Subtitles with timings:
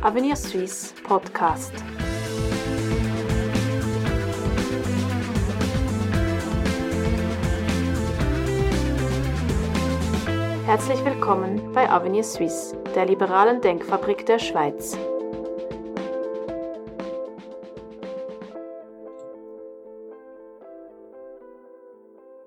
[0.00, 1.72] Avenir Suisse Podcast.
[10.66, 14.96] Herzlich willkommen bei Avenir Suisse, der liberalen Denkfabrik der Schweiz.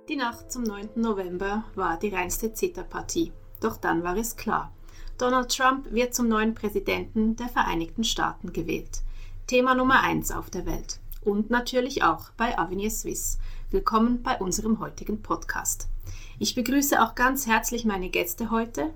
[0.08, 0.92] Die Nacht zum 9.
[0.96, 3.34] November war die reinste Zitterpartie.
[3.60, 4.72] Doch dann war es klar.
[5.18, 9.02] Donald Trump wird zum neuen Präsidenten der Vereinigten Staaten gewählt.
[9.48, 11.00] Thema Nummer 1 auf der Welt.
[11.24, 13.38] Und natürlich auch bei Avenir Suisse.
[13.70, 15.88] Willkommen bei unserem heutigen Podcast.
[16.40, 18.92] Ich begrüße auch ganz herzlich meine Gäste heute.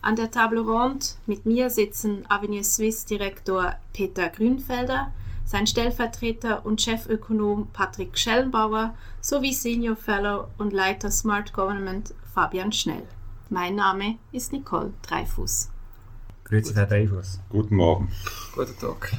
[0.00, 5.12] An der Table Ronde mit mir sitzen Avenir Suisse Direktor Peter Grünfelder,
[5.44, 13.06] sein Stellvertreter und Chefökonom Patrick Schellenbauer sowie Senior Fellow und Leiter Smart Government Fabian Schnell.
[13.54, 15.70] Mein Name ist Nicole Dreifuß.
[16.42, 17.38] Grüezi, Herr Dreifuß.
[17.50, 18.10] Guten Morgen.
[18.52, 19.12] Guten Tag.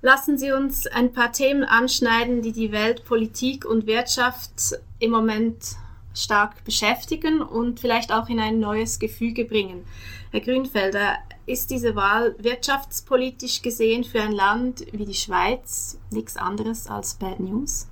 [0.00, 5.76] Lassen Sie uns ein paar Themen anschneiden, die die Welt, Politik und Wirtschaft im Moment
[6.14, 9.84] stark beschäftigen und vielleicht auch in ein neues Gefüge bringen.
[10.30, 16.86] Herr Grünfelder, ist diese Wahl wirtschaftspolitisch gesehen für ein Land wie die Schweiz nichts anderes
[16.86, 17.86] als Bad News?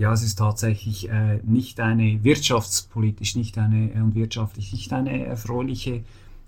[0.00, 5.26] Ja, es ist tatsächlich äh, nicht eine wirtschaftspolitisch, nicht eine äh, und wirtschaftlich nicht eine
[5.26, 6.04] erfreuliche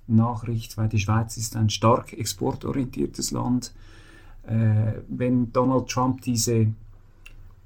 [0.06, 3.74] Nachricht, weil die Schweiz ist ein stark exportorientiertes Land.
[4.46, 6.68] Äh, wenn Donald Trump diese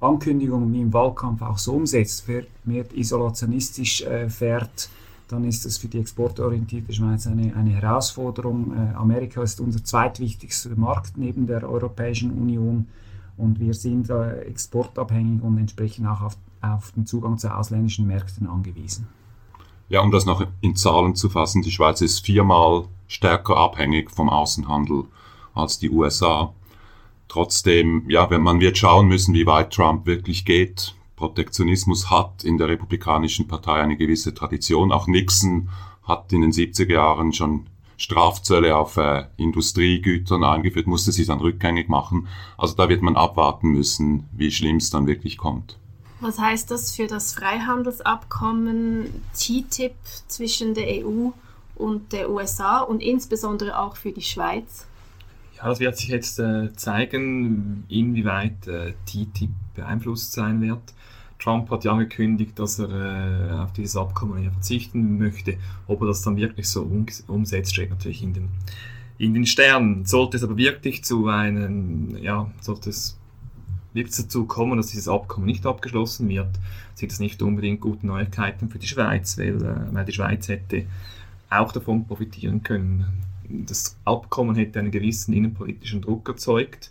[0.01, 4.89] Ankündigungen im Wahlkampf auch so umsetzt, wer mehr isolationistisch äh, fährt,
[5.29, 8.73] dann ist das für die exportorientierte Schweiz eine, eine Herausforderung.
[8.73, 12.89] Äh, Amerika ist unser zweitwichtigster Markt neben der Europäischen Union
[13.37, 18.47] und wir sind äh, exportabhängig und entsprechend auch auf, auf den Zugang zu ausländischen Märkten
[18.47, 19.07] angewiesen.
[19.89, 24.29] Ja, um das noch in Zahlen zu fassen, die Schweiz ist viermal stärker abhängig vom
[24.29, 25.05] Außenhandel
[25.55, 26.53] als die USA.
[27.29, 30.95] Trotzdem, ja, wenn man wird schauen müssen, wie weit Trump wirklich geht.
[31.17, 34.93] Protektionismus hat in der Republikanischen Partei eine gewisse Tradition.
[34.93, 35.69] Auch Nixon
[36.03, 41.89] hat in den 70er Jahren schon Strafzölle auf äh, Industriegütern eingeführt, musste sie dann rückgängig
[41.89, 42.29] machen.
[42.59, 45.79] Also da wird man abwarten müssen, wie schlimm es dann wirklich kommt.
[46.21, 49.95] Was heißt das für das Freihandelsabkommen TTIP
[50.27, 51.31] zwischen der EU
[51.75, 54.87] und der USA und insbesondere auch für die Schweiz?
[55.57, 60.81] Ja, das wird sich jetzt äh, zeigen, inwieweit äh, TTIP beeinflusst sein wird.
[61.39, 65.59] Trump hat ja angekündigt, dass er äh, auf dieses Abkommen verzichten möchte.
[65.87, 68.49] Ob er das dann wirklich so um, umsetzt, steht natürlich in den,
[69.19, 70.05] in den Sternen.
[70.07, 73.19] Sollte es aber wirklich zu einem, ja, sollte es
[73.93, 76.59] wirklich dazu kommen, dass dieses Abkommen nicht abgeschlossen wird,
[76.95, 80.87] sind das nicht unbedingt gute Neuigkeiten für die Schweiz, weil, äh, weil die Schweiz hätte
[81.51, 83.23] auch davon profitieren können.
[83.49, 86.91] Das Abkommen hätte einen gewissen innenpolitischen Druck erzeugt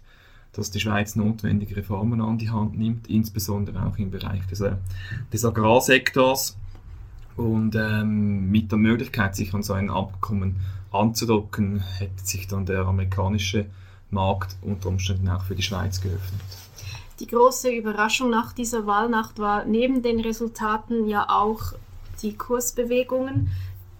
[0.55, 4.75] dass die Schweiz notwendige Reformen an die Hand nimmt, insbesondere auch im Bereich des, äh,
[5.31, 6.57] des Agrarsektors.
[7.35, 10.55] Und ähm, mit der Möglichkeit, sich an so ein Abkommen
[10.91, 13.66] anzudocken, hätte sich dann der amerikanische
[14.09, 16.41] Markt unter Umständen auch für die Schweiz geöffnet.
[17.19, 21.73] Die große Überraschung nach dieser Wahlnacht war neben den Resultaten ja auch
[22.22, 23.49] die Kursbewegungen.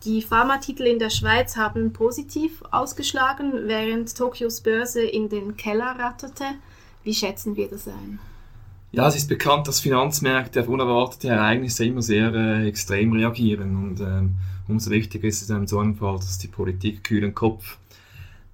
[0.06, 6.44] Die Pharmatitel in der Schweiz haben positiv ausgeschlagen, während Tokios Börse in den Keller ratterte.
[7.04, 8.20] Wie schätzen wir das ein?
[8.92, 14.00] Ja, es ist bekannt, dass Finanzmärkte auf unerwartete Ereignisse immer sehr äh, extrem reagieren und
[14.00, 14.36] ähm,
[14.68, 17.80] umso wichtiger ist es in so einem Fall, dass die Politik kühlen Kopf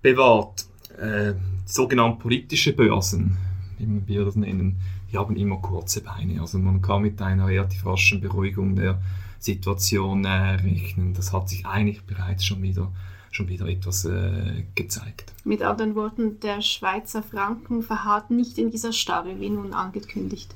[0.01, 0.65] bewahrt.
[0.97, 1.33] Äh,
[1.65, 3.37] sogenannte politische Börsen,
[3.77, 4.77] wie wir das nennen,
[5.11, 6.39] die haben immer kurze Beine.
[6.39, 9.01] Also man kann mit einer relativ raschen Beruhigung der
[9.43, 11.13] Situation rechnen.
[11.13, 12.91] Das hat sich eigentlich bereits schon wieder,
[13.31, 15.33] schon wieder etwas äh, gezeigt.
[15.43, 20.55] Mit anderen Worten, der Schweizer Franken verharrt nicht in dieser Starre, wie nun angekündigt.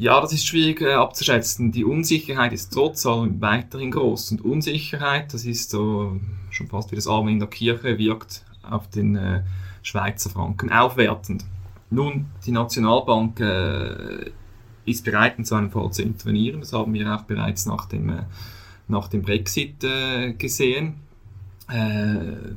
[0.00, 1.72] Ja, das ist schwierig äh, abzuschätzen.
[1.72, 4.30] Die Unsicherheit ist trotz allem weiterhin groß.
[4.32, 6.20] Und Unsicherheit, das ist so
[6.50, 9.42] schon fast wie das Arme in der Kirche, wirkt auf den äh,
[9.82, 11.44] Schweizer Franken aufwertend.
[11.90, 14.30] Nun, die Nationalbank äh,
[14.88, 16.60] ist bereit, in so einem Fall zu intervenieren.
[16.60, 18.22] Das haben wir auch bereits nach dem, äh,
[18.88, 20.94] nach dem Brexit äh, gesehen.
[21.68, 22.54] Äh,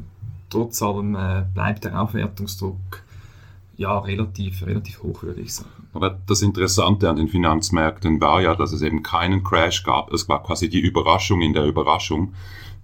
[0.50, 3.04] trotz allem äh, bleibt der Aufwertungsdruck
[3.78, 5.69] ja, relativ, relativ hoch, würde ich sagen.
[5.94, 10.13] Aber das Interessante an den Finanzmärkten war ja, dass es eben keinen Crash gab.
[10.13, 12.34] Es war quasi die Überraschung in der Überraschung.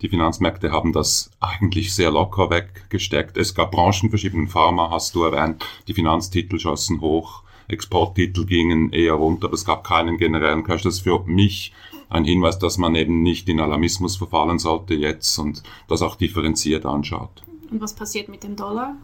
[0.02, 3.38] Die Finanzmärkte haben das eigentlich sehr locker weggesteckt.
[3.38, 4.48] Es gab Branchenverschiebungen.
[4.48, 5.64] Pharma hast du erwähnt.
[5.88, 7.44] Die Finanztitel schossen hoch.
[7.68, 10.84] Exporttitel gingen eher runter, aber es gab keinen generellen Crash.
[10.84, 11.74] Das ist für mich
[12.10, 16.86] ein Hinweis, dass man eben nicht in Alarmismus verfallen sollte jetzt und das auch differenziert
[16.86, 17.44] anschaut.
[17.70, 18.96] Und was passiert mit dem Dollar?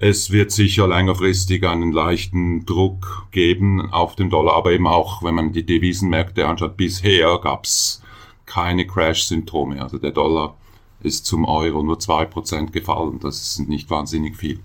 [0.00, 5.34] Es wird sicher längerfristig einen leichten Druck geben auf den Dollar, aber eben auch, wenn
[5.34, 8.00] man die Devisenmärkte anschaut, bisher gab es
[8.46, 9.82] keine Crash-Symptome.
[9.82, 10.56] Also der Dollar
[11.00, 13.18] ist zum Euro nur 2% gefallen.
[13.20, 14.60] Das ist nicht wahnsinnig viel.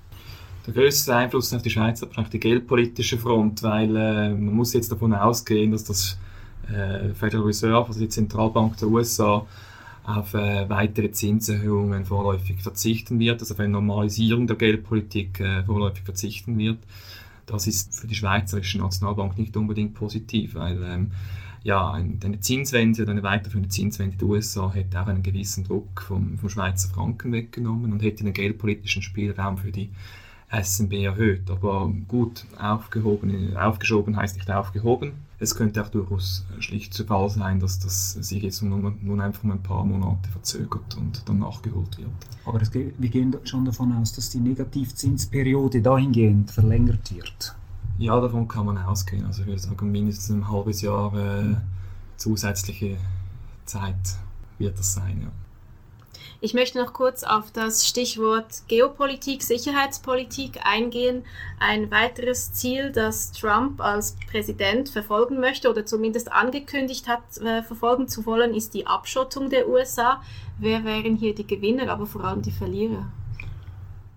[0.65, 4.73] Der größte Einfluss auf die Schweiz hat wahrscheinlich die geldpolitische Front, weil äh, man muss
[4.73, 6.17] jetzt davon ausgehen, dass das
[6.69, 9.45] äh, Federal Reserve, also die Zentralbank der USA,
[10.05, 16.03] auf äh, weitere Zinserhöhungen vorläufig verzichten wird, also auf eine Normalisierung der Geldpolitik äh, vorläufig
[16.03, 16.79] verzichten wird.
[17.45, 21.11] Das ist für die Schweizerische Nationalbank nicht unbedingt positiv, weil ähm,
[21.63, 26.37] ja, eine Zinswende oder eine weiterführende Zinswende der USA hätte auch einen gewissen Druck vom,
[26.37, 29.89] vom Schweizer Franken weggenommen und hätte den geldpolitischen Spielraum für die
[30.61, 31.49] SNB erhöht.
[31.49, 35.13] Aber gut, aufgehoben, aufgeschoben heißt nicht aufgehoben.
[35.39, 39.43] Es könnte auch durchaus schlicht zu Fall sein, dass das sich jetzt nun, nun einfach
[39.43, 42.09] um ein paar Monate verzögert und dann nachgeholt wird.
[42.45, 47.55] Aber das, wir gehen schon davon aus, dass die Negativzinsperiode dahingehend verlängert wird.
[47.97, 49.25] Ja, davon kann man ausgehen.
[49.25, 51.55] Also ich würde sagen, mindestens ein halbes Jahr äh,
[52.17, 52.97] zusätzliche
[53.65, 54.17] Zeit
[54.57, 55.21] wird das sein.
[55.23, 55.42] Ja.
[56.45, 61.23] Ich möchte noch kurz auf das Stichwort Geopolitik, Sicherheitspolitik eingehen.
[61.57, 68.09] Ein weiteres Ziel, das Trump als Präsident verfolgen möchte oder zumindest angekündigt hat, äh, verfolgen
[68.09, 70.21] zu wollen, ist die Abschottung der USA.
[70.59, 73.09] Wer wären hier die Gewinner, aber vor allem die Verlierer?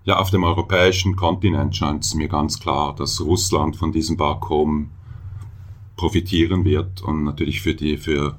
[0.03, 4.91] Ja, auf dem europäischen Kontinent scheint es mir ganz klar, dass Russland von diesem Vakuum
[5.95, 8.37] profitieren wird und natürlich für die für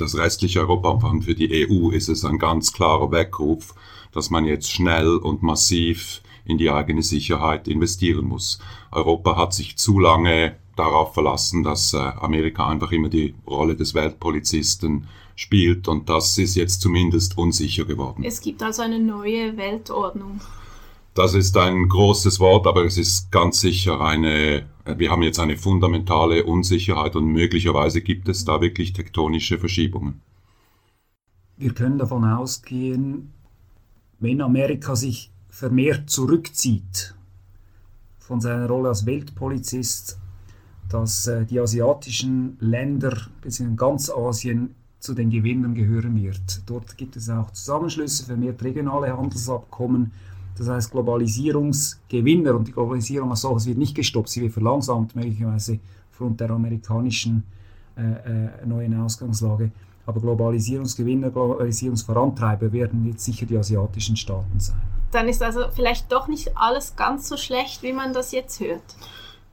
[0.00, 3.74] das restliche Europa und für die EU ist es ein ganz klarer Weckruf,
[4.12, 8.58] dass man jetzt schnell und massiv in die eigene Sicherheit investieren muss.
[8.90, 13.94] Europa hat sich zu lange darauf verlassen, dass äh, Amerika einfach immer die Rolle des
[13.94, 15.06] Weltpolizisten
[15.36, 18.24] spielt und das ist jetzt zumindest unsicher geworden.
[18.24, 20.40] Es gibt also eine neue Weltordnung.
[21.14, 24.66] Das ist ein großes Wort, aber es ist ganz sicher eine
[24.98, 30.20] wir haben jetzt eine fundamentale Unsicherheit und möglicherweise gibt es da wirklich tektonische Verschiebungen.
[31.56, 33.32] Wir können davon ausgehen,
[34.18, 37.14] wenn Amerika sich vermehrt zurückzieht
[38.18, 40.18] von seiner Rolle als Weltpolizist,
[40.88, 46.62] dass äh, die asiatischen Länder, in ganz Asien, zu den Gewinnern gehören wird.
[46.66, 50.12] Dort gibt es auch Zusammenschlüsse, vermehrt regionale Handelsabkommen,
[50.60, 55.78] das heißt, Globalisierungsgewinner und die Globalisierung als solches wird nicht gestoppt, sie wird verlangsamt, möglicherweise
[56.10, 57.44] aufgrund der amerikanischen
[57.96, 59.70] äh, äh, neuen Ausgangslage.
[60.04, 64.82] Aber Globalisierungsgewinner, Globalisierungsvorantreiber werden jetzt sicher die asiatischen Staaten sein.
[65.12, 68.82] Dann ist also vielleicht doch nicht alles ganz so schlecht, wie man das jetzt hört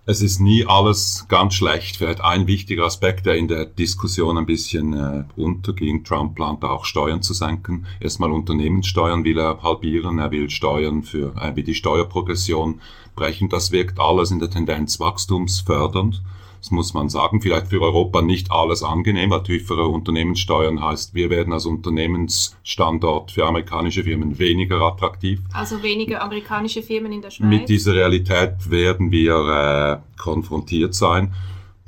[0.10, 1.98] es ist nie alles ganz schlecht.
[1.98, 6.06] Vielleicht ein wichtiger Aspekt, der in der Diskussion ein bisschen äh, unterging.
[6.06, 7.86] Trump plant auch Steuern zu senken.
[8.00, 10.20] Erstmal Unternehmenssteuern will er halbieren.
[10.20, 12.80] Er will Steuern für, äh, wie die Steuerprogression
[13.18, 13.50] brechen.
[13.50, 16.22] Das wirkt alles in der Tendenz wachstumsfördernd.
[16.60, 17.42] Das muss man sagen.
[17.42, 23.46] Vielleicht für Europa nicht alles angenehm, weil tiefere Unternehmenssteuern heißt, wir werden als Unternehmensstandort für
[23.46, 25.40] amerikanische Firmen weniger attraktiv.
[25.54, 27.48] Also weniger amerikanische Firmen in der Schweiz.
[27.48, 31.34] Mit dieser Realität werden wir äh, konfrontiert sein.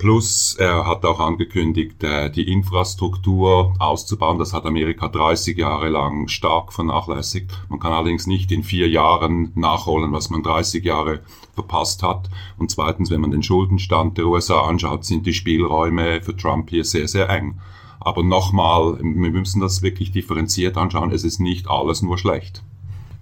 [0.00, 4.38] Plus, er hat auch angekündigt, äh, die Infrastruktur auszubauen.
[4.38, 7.50] Das hat Amerika 30 Jahre lang stark vernachlässigt.
[7.68, 11.20] Man kann allerdings nicht in vier Jahren nachholen, was man 30 Jahre
[11.52, 12.30] verpasst hat.
[12.56, 16.86] Und zweitens, wenn man den Schuldenstand der USA anschaut, sind die Spielräume für Trump hier
[16.86, 17.60] sehr, sehr eng.
[18.00, 21.10] Aber nochmal, wir müssen das wirklich differenziert anschauen.
[21.10, 22.62] Es ist nicht alles nur schlecht.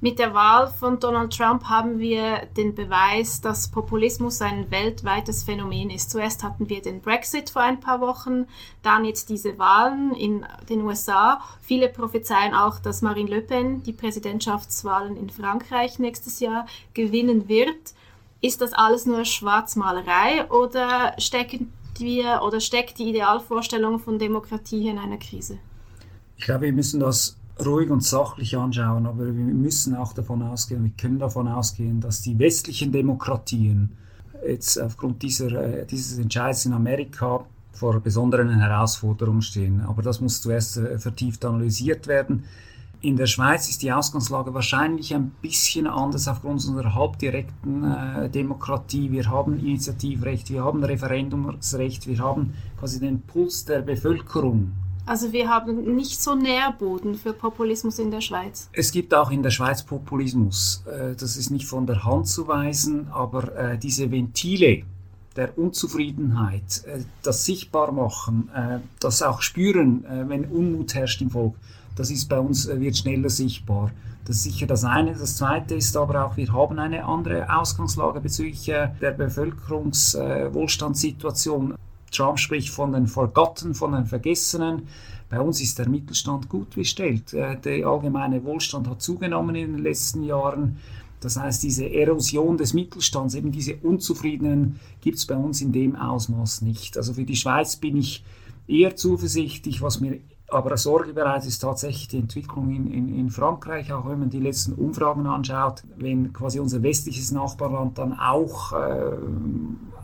[0.00, 5.90] Mit der Wahl von Donald Trump haben wir den Beweis, dass Populismus ein weltweites Phänomen
[5.90, 6.12] ist.
[6.12, 8.46] Zuerst hatten wir den Brexit vor ein paar Wochen,
[8.84, 11.40] dann jetzt diese Wahlen in den USA.
[11.62, 17.94] Viele prophezeien auch, dass Marine Le Pen die Präsidentschaftswahlen in Frankreich nächstes Jahr gewinnen wird.
[18.40, 24.98] Ist das alles nur Schwarzmalerei oder stecken wir oder steckt die Idealvorstellung von Demokratie in
[25.00, 25.58] einer Krise?
[26.36, 30.84] Ich glaube, wir müssen das ruhig und sachlich anschauen, aber wir müssen auch davon ausgehen,
[30.84, 33.90] wir können davon ausgehen, dass die westlichen Demokratien
[34.46, 39.80] jetzt aufgrund dieser, äh, dieses Entscheids in Amerika vor besonderen Herausforderungen stehen.
[39.82, 42.44] Aber das muss zuerst äh, vertieft analysiert werden.
[43.00, 49.12] In der Schweiz ist die Ausgangslage wahrscheinlich ein bisschen anders aufgrund unserer halbdirekten äh, Demokratie.
[49.12, 54.72] Wir haben Initiativrecht, wir haben Referendumsrecht, wir haben quasi den Puls der Bevölkerung
[55.08, 58.68] also wir haben nicht so Nährboden für Populismus in der Schweiz.
[58.72, 60.84] Es gibt auch in der Schweiz Populismus.
[60.86, 64.82] Äh, das ist nicht von der Hand zu weisen, aber äh, diese Ventile
[65.34, 68.50] der Unzufriedenheit, äh, das Sichtbarmachen,
[69.00, 71.54] das auch Spüren, wenn Unmut herrscht im Volk,
[71.96, 73.90] das ist bei uns, wird schneller sichtbar.
[74.24, 75.14] Das ist sicher das eine.
[75.14, 81.74] Das zweite ist aber auch, wir haben eine andere Ausgangslage bezüglich der Bevölkerungswohlstandssituation.
[82.10, 84.88] Trump spricht von den Forgotten, von den Vergessenen.
[85.28, 87.32] Bei uns ist der Mittelstand gut bestellt.
[87.32, 90.78] Der allgemeine Wohlstand hat zugenommen in den letzten Jahren.
[91.20, 95.96] Das heißt, diese Erosion des Mittelstands, eben diese Unzufriedenen, gibt es bei uns in dem
[95.96, 96.96] Ausmaß nicht.
[96.96, 98.24] Also für die Schweiz bin ich
[98.68, 99.82] eher zuversichtlich.
[99.82, 104.20] Was mir aber Sorge bereitet, ist tatsächlich die Entwicklung in, in, in, Frankreich, auch wenn
[104.20, 109.10] man die letzten Umfragen anschaut, wenn quasi unser westliches Nachbarland dann auch äh,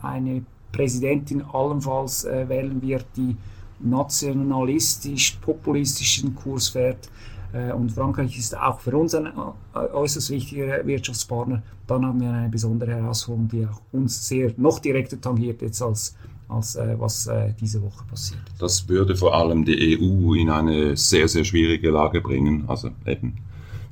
[0.03, 0.45] eine
[0.75, 3.35] Präsidentin allenfalls äh, wählen wird, die
[3.79, 7.09] nationalistisch, populistischen Kurs fährt,
[7.53, 11.63] äh, und Frankreich ist auch für uns ein äh, äußerst wichtiger Wirtschaftspartner.
[11.87, 16.15] Dann haben wir eine besondere Herausforderung, die auch uns sehr noch direkter tangiert jetzt als
[16.47, 18.41] als äh, was äh, diese Woche passiert.
[18.59, 22.65] Das würde vor allem die EU in eine sehr, sehr schwierige Lage bringen.
[22.67, 23.37] Also eben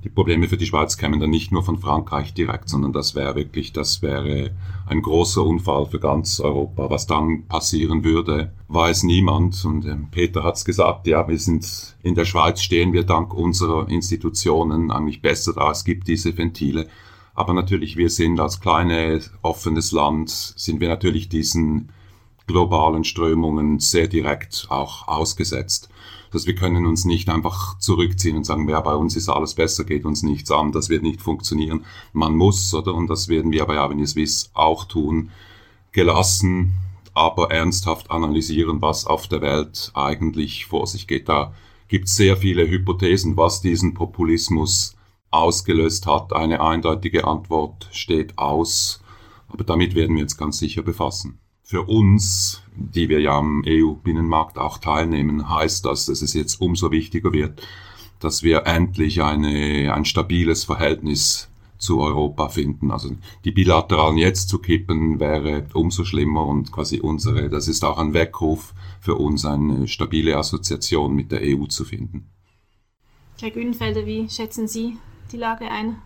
[0.04, 3.36] die Probleme für die Schweiz kämen dann nicht nur von Frankreich direkt, sondern das wäre
[3.36, 4.52] wirklich, das wäre
[4.86, 6.90] ein großer Unfall für ganz Europa.
[6.90, 9.64] Was dann passieren würde, weiß niemand.
[9.64, 13.34] Und ähm, Peter hat es gesagt, ja, wir sind in der Schweiz stehen wir dank
[13.34, 15.72] unserer Institutionen eigentlich besser da.
[15.72, 16.88] Es gibt diese Ventile.
[17.34, 21.90] Aber natürlich, wir sind als kleines, offenes Land, sind wir natürlich diesen
[22.48, 25.90] globalen Strömungen sehr direkt auch ausgesetzt
[26.34, 29.84] dass wir können uns nicht einfach zurückziehen und sagen, ja, bei uns ist alles besser,
[29.84, 31.86] geht uns nichts an, das wird nicht funktionieren.
[32.12, 32.96] Man muss, oder?
[32.96, 35.30] Und das werden wir bei Avenue Swiss auch tun,
[35.92, 36.74] gelassen,
[37.14, 41.30] aber ernsthaft analysieren, was auf der Welt eigentlich vor sich geht.
[41.30, 41.54] Da
[41.88, 44.96] gibt es sehr viele Hypothesen, was diesen Populismus
[45.30, 46.34] ausgelöst hat.
[46.34, 49.04] Eine eindeutige Antwort steht aus,
[49.50, 51.43] aber damit werden wir uns ganz sicher befassen.
[51.63, 56.91] Für uns, die wir ja am EU-Binnenmarkt auch teilnehmen, heißt das, dass es jetzt umso
[56.91, 57.65] wichtiger wird,
[58.20, 62.91] dass wir endlich eine, ein stabiles Verhältnis zu Europa finden.
[62.91, 63.15] Also
[63.46, 68.13] die bilateralen jetzt zu kippen wäre umso schlimmer und quasi unsere, das ist auch ein
[68.13, 72.29] Weckruf für uns, eine stabile Assoziation mit der EU zu finden.
[73.39, 74.98] Herr Grünfelder, wie schätzen Sie
[75.32, 75.98] die Lage ein?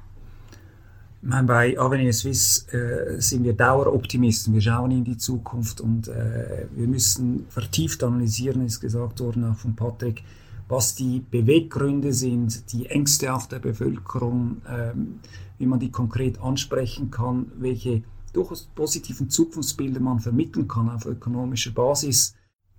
[1.21, 4.53] Meine, bei Avenir Swiss äh, sind wir Daueroptimisten.
[4.53, 9.55] Wir schauen in die Zukunft und äh, wir müssen vertieft analysieren, ist gesagt worden auch
[9.55, 10.23] von Patrick,
[10.67, 15.19] was die Beweggründe sind, die Ängste auch der Bevölkerung, ähm,
[15.57, 21.71] wie man die konkret ansprechen kann, welche durchaus positiven Zukunftsbilder man vermitteln kann auf ökonomischer
[21.71, 22.35] Basis,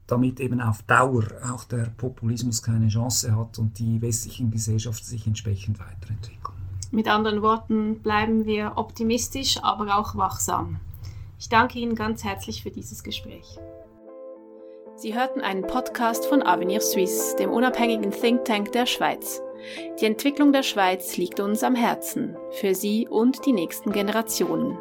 [0.07, 5.27] damit eben auf Dauer auch der Populismus keine Chance hat und die westlichen Gesellschaften sich
[5.27, 6.58] entsprechend weiterentwickeln.
[6.91, 10.81] Mit anderen Worten bleiben wir optimistisch, aber auch wachsam.
[11.39, 13.59] Ich danke Ihnen ganz herzlich für dieses Gespräch.
[14.97, 19.41] Sie hörten einen Podcast von Avenir Suisse, dem unabhängigen Think Tank der Schweiz.
[20.01, 24.77] Die Entwicklung der Schweiz liegt uns am Herzen, für Sie und die nächsten Generationen.